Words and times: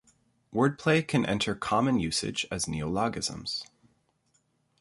Word 0.51 0.79
play 0.79 1.03
can 1.03 1.27
enter 1.27 1.53
common 1.53 1.99
usage 1.99 2.47
as 2.49 2.67
neologisms. 2.67 3.67